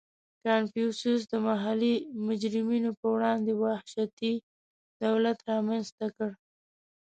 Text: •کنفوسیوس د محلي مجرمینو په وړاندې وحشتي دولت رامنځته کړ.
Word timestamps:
•کنفوسیوس 0.43 1.21
د 1.31 1.33
محلي 1.47 1.95
مجرمینو 2.27 2.91
په 2.99 3.05
وړاندې 3.15 3.51
وحشتي 3.63 4.33
دولت 5.03 5.37
رامنځته 5.49 6.05
کړ. 6.15 6.29